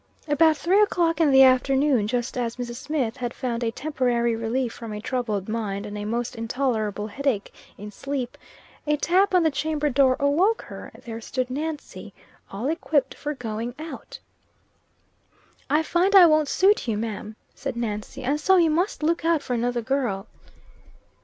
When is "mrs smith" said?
2.55-3.17